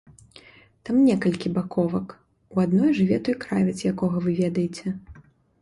[0.87, 2.15] Там некалькі баковак,
[2.55, 4.99] у адной жыве той кравец, якога вы ведаеце.